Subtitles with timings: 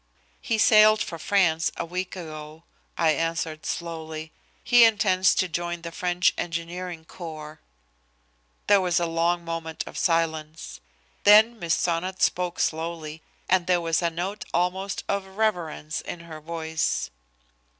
[0.41, 2.63] "He sailed for France a week ago,"
[2.97, 4.31] I answered slowly.
[4.63, 7.59] "He intends to join the French engineering corps."
[8.65, 10.79] There was a long moment of silence.
[11.23, 16.41] Then Miss Sonnot spoke slowly, and there was a note almost of reverence in her
[16.41, 17.11] voice.